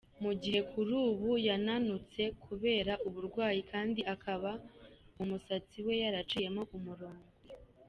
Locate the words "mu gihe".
0.23-0.59